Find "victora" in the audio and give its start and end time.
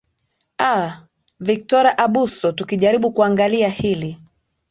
1.39-1.91